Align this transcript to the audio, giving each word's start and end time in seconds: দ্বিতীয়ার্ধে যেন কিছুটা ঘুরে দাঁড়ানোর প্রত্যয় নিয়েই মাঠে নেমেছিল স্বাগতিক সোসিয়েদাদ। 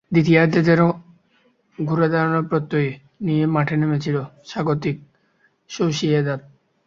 দ্বিতীয়ার্ধে 0.11 0.61
যেন 0.63 0.81
কিছুটা 0.81 1.85
ঘুরে 1.85 2.07
দাঁড়ানোর 2.09 2.45
প্রত্যয় 2.47 2.89
নিয়েই 3.21 3.53
মাঠে 3.55 3.75
নেমেছিল 3.77 4.17
স্বাগতিক 4.45 4.97
সোসিয়েদাদ। 5.69 6.39